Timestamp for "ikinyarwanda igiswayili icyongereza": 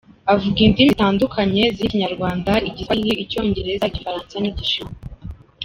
1.89-3.87